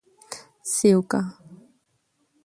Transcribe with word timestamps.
سیوکه: 0.73 1.21